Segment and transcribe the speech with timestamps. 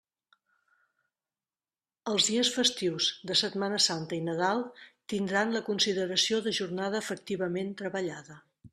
[2.13, 4.65] Els dies festius de Setmana Santa i Nadal
[5.15, 8.45] tindran, la consideració de jornada efectivament treballada.